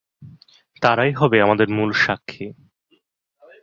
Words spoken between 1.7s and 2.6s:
মূল সাক্ষী।